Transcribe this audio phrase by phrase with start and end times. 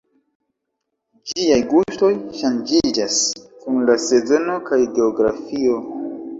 [1.31, 2.09] Ĝiaj gustoj
[2.41, 3.21] ŝanĝiĝas
[3.61, 5.81] kun la sezono kaj geografio.